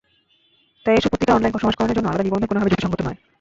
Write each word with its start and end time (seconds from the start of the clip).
তাই 0.85 0.95
এসব 0.97 1.09
পত্রিকার 1.11 1.35
অনলাইন 1.35 1.53
সংস্করণের 1.63 1.95
জন্য 1.97 2.07
আলাদা 2.09 2.25
নিবন্ধন 2.25 2.49
কোনোভাবেই 2.49 2.71
যুক্তিসংগত 2.71 3.01
নয়। 3.03 3.17